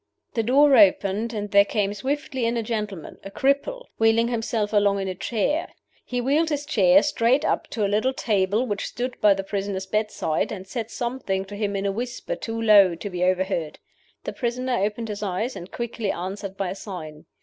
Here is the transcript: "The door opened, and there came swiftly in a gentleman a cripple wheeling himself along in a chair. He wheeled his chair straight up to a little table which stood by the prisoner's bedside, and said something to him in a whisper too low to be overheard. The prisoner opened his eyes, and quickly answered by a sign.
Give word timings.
"The 0.33 0.41
door 0.41 0.75
opened, 0.75 1.31
and 1.31 1.51
there 1.51 1.63
came 1.63 1.93
swiftly 1.93 2.47
in 2.47 2.57
a 2.57 2.63
gentleman 2.63 3.19
a 3.23 3.29
cripple 3.29 3.85
wheeling 3.99 4.29
himself 4.29 4.73
along 4.73 4.99
in 4.99 5.07
a 5.07 5.13
chair. 5.13 5.73
He 6.03 6.19
wheeled 6.19 6.49
his 6.49 6.65
chair 6.65 7.03
straight 7.03 7.45
up 7.45 7.67
to 7.67 7.85
a 7.85 7.85
little 7.85 8.11
table 8.11 8.65
which 8.65 8.87
stood 8.87 9.15
by 9.21 9.35
the 9.35 9.43
prisoner's 9.43 9.85
bedside, 9.85 10.51
and 10.51 10.65
said 10.65 10.89
something 10.89 11.45
to 11.45 11.55
him 11.55 11.75
in 11.75 11.85
a 11.85 11.91
whisper 11.91 12.35
too 12.35 12.59
low 12.59 12.95
to 12.95 13.09
be 13.11 13.23
overheard. 13.23 13.77
The 14.23 14.33
prisoner 14.33 14.79
opened 14.83 15.07
his 15.09 15.21
eyes, 15.21 15.55
and 15.55 15.71
quickly 15.71 16.11
answered 16.11 16.57
by 16.57 16.71
a 16.71 16.75
sign. 16.75 17.27